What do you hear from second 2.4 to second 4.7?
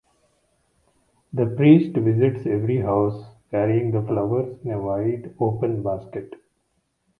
every house, carrying the flowers